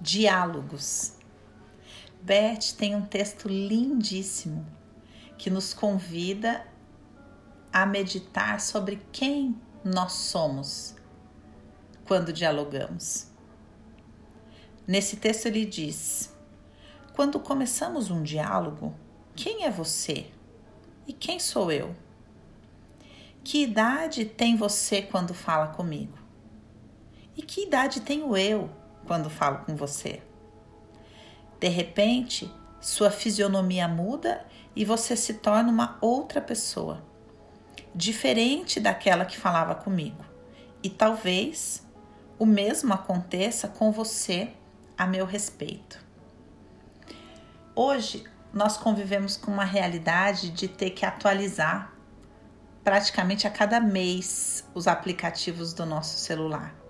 Diálogos. 0.00 1.14
Beth 2.20 2.74
tem 2.76 2.94
um 2.94 3.06
texto 3.06 3.48
lindíssimo 3.48 4.66
que 5.38 5.48
nos 5.48 5.72
convida 5.72 6.66
a 7.72 7.86
meditar 7.86 8.60
sobre 8.60 9.00
quem 9.10 9.54
nós 9.84 10.12
somos 10.12 10.94
quando 12.04 12.32
dialogamos. 12.32 13.30
Nesse 14.86 15.16
texto 15.16 15.46
ele 15.46 15.64
diz: 15.64 16.34
Quando 17.14 17.40
começamos 17.40 18.10
um 18.10 18.22
diálogo, 18.22 18.94
quem 19.34 19.64
é 19.64 19.70
você 19.70 20.26
e 21.06 21.12
quem 21.12 21.38
sou 21.38 21.70
eu? 21.72 21.94
Que 23.42 23.62
idade 23.62 24.24
tem 24.24 24.56
você 24.56 25.00
quando 25.00 25.32
fala 25.32 25.68
comigo? 25.68 26.18
E 27.36 27.42
que 27.42 27.62
idade 27.62 28.00
tenho 28.00 28.36
eu 28.36 28.70
quando 29.06 29.30
falo 29.30 29.58
com 29.64 29.74
você. 29.74 30.22
De 31.58 31.68
repente, 31.68 32.52
sua 32.80 33.10
fisionomia 33.10 33.88
muda 33.88 34.44
e 34.74 34.84
você 34.84 35.16
se 35.16 35.34
torna 35.34 35.70
uma 35.70 35.96
outra 36.00 36.40
pessoa, 36.40 37.02
diferente 37.94 38.78
daquela 38.78 39.24
que 39.24 39.38
falava 39.38 39.74
comigo. 39.74 40.22
E 40.82 40.90
talvez 40.90 41.86
o 42.38 42.44
mesmo 42.44 42.92
aconteça 42.92 43.68
com 43.68 43.90
você 43.90 44.52
a 44.98 45.06
meu 45.06 45.24
respeito. 45.24 46.04
Hoje, 47.74 48.24
nós 48.52 48.76
convivemos 48.76 49.36
com 49.36 49.50
uma 49.50 49.64
realidade 49.64 50.50
de 50.50 50.68
ter 50.68 50.90
que 50.90 51.04
atualizar 51.04 51.92
praticamente 52.84 53.46
a 53.46 53.50
cada 53.50 53.80
mês 53.80 54.64
os 54.74 54.86
aplicativos 54.86 55.72
do 55.72 55.84
nosso 55.84 56.18
celular 56.18 56.85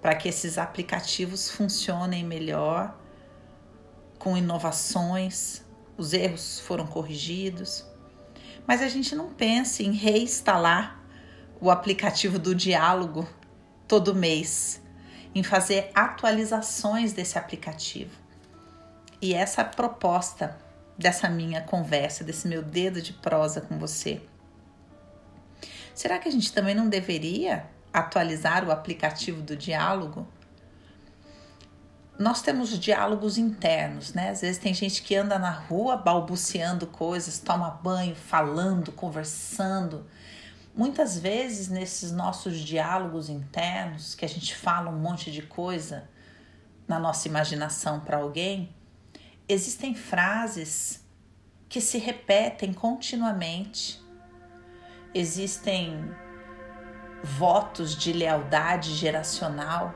para 0.00 0.14
que 0.14 0.28
esses 0.28 0.58
aplicativos 0.58 1.50
funcionem 1.50 2.24
melhor, 2.24 2.96
com 4.18 4.36
inovações, 4.36 5.64
os 5.96 6.12
erros 6.12 6.60
foram 6.60 6.86
corrigidos. 6.86 7.84
Mas 8.66 8.82
a 8.82 8.88
gente 8.88 9.14
não 9.14 9.32
pensa 9.32 9.82
em 9.82 9.92
reinstalar 9.92 11.02
o 11.60 11.70
aplicativo 11.70 12.38
do 12.38 12.54
diálogo 12.54 13.28
todo 13.86 14.14
mês, 14.14 14.80
em 15.34 15.42
fazer 15.42 15.90
atualizações 15.94 17.12
desse 17.12 17.38
aplicativo. 17.38 18.16
E 19.20 19.34
essa 19.34 19.62
é 19.62 19.64
a 19.64 19.68
proposta 19.68 20.56
dessa 20.96 21.28
minha 21.28 21.60
conversa, 21.60 22.22
desse 22.22 22.46
meu 22.46 22.62
dedo 22.62 23.00
de 23.00 23.12
prosa 23.12 23.60
com 23.60 23.78
você. 23.78 24.20
Será 25.94 26.18
que 26.18 26.28
a 26.28 26.32
gente 26.32 26.52
também 26.52 26.74
não 26.74 26.88
deveria 26.88 27.68
atualizar 27.92 28.66
o 28.66 28.70
aplicativo 28.70 29.42
do 29.42 29.56
diálogo, 29.56 30.26
nós 32.18 32.42
temos 32.42 32.76
diálogos 32.78 33.38
internos, 33.38 34.12
né? 34.12 34.30
Às 34.30 34.40
vezes 34.40 34.58
tem 34.58 34.74
gente 34.74 35.02
que 35.02 35.14
anda 35.14 35.38
na 35.38 35.52
rua 35.52 35.96
balbuciando 35.96 36.86
coisas, 36.88 37.38
toma 37.38 37.70
banho, 37.70 38.16
falando, 38.16 38.90
conversando. 38.90 40.04
Muitas 40.74 41.16
vezes 41.18 41.68
nesses 41.68 42.10
nossos 42.10 42.58
diálogos 42.58 43.28
internos, 43.28 44.16
que 44.16 44.24
a 44.24 44.28
gente 44.28 44.54
fala 44.56 44.90
um 44.90 44.98
monte 44.98 45.30
de 45.30 45.42
coisa 45.42 46.08
na 46.88 46.98
nossa 46.98 47.28
imaginação 47.28 48.00
para 48.00 48.16
alguém, 48.16 48.74
existem 49.48 49.94
frases 49.94 51.04
que 51.68 51.80
se 51.80 51.98
repetem 51.98 52.72
continuamente. 52.72 54.02
Existem 55.14 56.10
votos 57.22 57.96
de 57.96 58.12
lealdade 58.12 58.94
geracional 58.94 59.94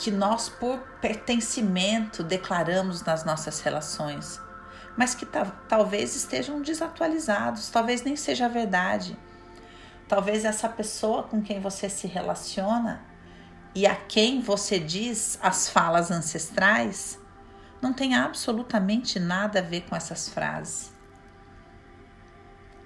que 0.00 0.10
nós, 0.10 0.48
por 0.48 0.78
pertencimento, 1.00 2.22
declaramos 2.24 3.02
nas 3.02 3.22
nossas 3.22 3.60
relações, 3.60 4.40
mas 4.96 5.14
que 5.14 5.26
talvez 5.68 6.16
estejam 6.16 6.62
desatualizados, 6.62 7.68
talvez 7.68 8.02
nem 8.02 8.16
seja 8.16 8.48
verdade. 8.48 9.16
Talvez 10.08 10.44
essa 10.44 10.68
pessoa 10.68 11.24
com 11.24 11.42
quem 11.42 11.60
você 11.60 11.88
se 11.88 12.06
relaciona 12.06 13.04
e 13.74 13.86
a 13.86 13.94
quem 13.94 14.40
você 14.40 14.78
diz 14.78 15.38
as 15.42 15.68
falas 15.68 16.10
ancestrais 16.10 17.20
não 17.80 17.92
tenha 17.92 18.24
absolutamente 18.24 19.20
nada 19.20 19.58
a 19.58 19.62
ver 19.62 19.82
com 19.82 19.94
essas 19.94 20.28
frases. 20.30 20.92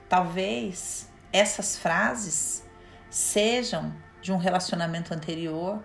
Talvez 0.09 1.09
essas 1.34 1.77
frases 1.77 2.65
sejam 3.11 3.93
de 4.22 4.31
um 4.31 4.37
relacionamento 4.37 5.12
anterior, 5.12 5.83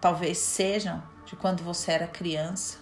talvez 0.00 0.38
sejam 0.38 1.02
de 1.24 1.34
quando 1.34 1.64
você 1.64 1.90
era 1.90 2.06
criança. 2.06 2.78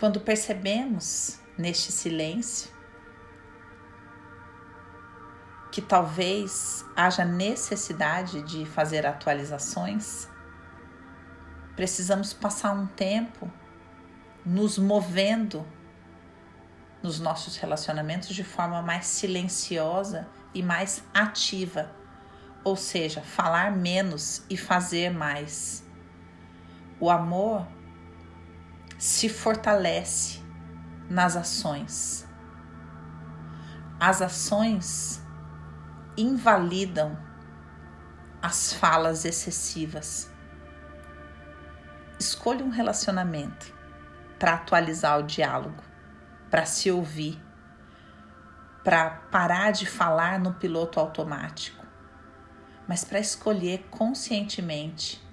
Quando 0.00 0.18
percebemos 0.18 1.38
neste 1.58 1.92
silêncio 1.92 2.74
que 5.70 5.82
talvez 5.82 6.86
haja 6.96 7.22
necessidade 7.22 8.40
de 8.44 8.64
fazer 8.64 9.04
atualizações, 9.04 10.26
precisamos 11.74 12.32
passar 12.32 12.72
um 12.72 12.86
tempo 12.86 13.52
nos 14.42 14.78
movendo 14.78 15.75
nos 17.06 17.20
nossos 17.20 17.56
relacionamentos 17.56 18.34
de 18.34 18.42
forma 18.42 18.82
mais 18.82 19.06
silenciosa 19.06 20.26
e 20.52 20.60
mais 20.60 21.04
ativa, 21.14 21.88
ou 22.64 22.74
seja, 22.74 23.22
falar 23.22 23.70
menos 23.70 24.42
e 24.50 24.56
fazer 24.56 25.10
mais. 25.10 25.86
O 26.98 27.08
amor 27.08 27.64
se 28.98 29.28
fortalece 29.28 30.40
nas 31.08 31.36
ações. 31.36 32.26
As 34.00 34.20
ações 34.20 35.24
invalidam 36.16 37.16
as 38.42 38.72
falas 38.72 39.24
excessivas. 39.24 40.28
Escolha 42.18 42.64
um 42.64 42.70
relacionamento 42.70 43.72
para 44.40 44.54
atualizar 44.54 45.20
o 45.20 45.22
diálogo 45.22 45.86
para 46.50 46.64
se 46.64 46.90
ouvir, 46.90 47.42
para 48.84 49.10
parar 49.10 49.72
de 49.72 49.86
falar 49.86 50.38
no 50.38 50.54
piloto 50.54 51.00
automático, 51.00 51.84
mas 52.86 53.04
para 53.04 53.18
escolher 53.18 53.86
conscientemente 53.90 55.24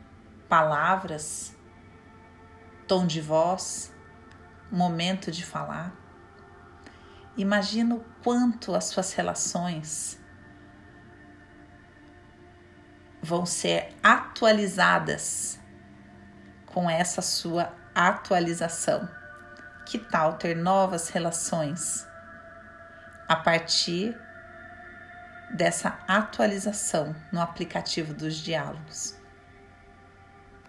palavras, 0.49 1.55
tom 2.87 3.05
de 3.05 3.21
voz, 3.21 3.93
momento 4.71 5.31
de 5.31 5.45
falar. 5.45 5.93
Imagina 7.37 7.95
o 7.95 8.03
quanto 8.23 8.75
as 8.75 8.85
suas 8.85 9.13
relações 9.13 10.19
vão 13.21 13.45
ser 13.45 13.95
atualizadas 14.03 15.59
com 16.65 16.89
essa 16.89 17.21
sua 17.21 17.73
atualização. 17.95 19.07
Que 19.85 19.97
tal 19.97 20.37
ter 20.37 20.55
novas 20.55 21.09
relações 21.09 22.07
a 23.27 23.35
partir 23.35 24.17
dessa 25.53 25.99
atualização 26.07 27.15
no 27.31 27.41
aplicativo 27.41 28.13
dos 28.13 28.35
diálogos? 28.35 29.22